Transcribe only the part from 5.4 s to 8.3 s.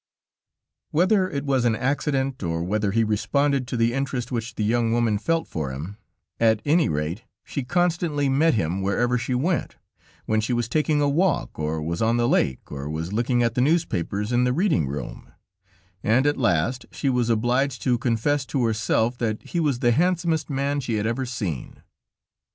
for him, at any rate she constantly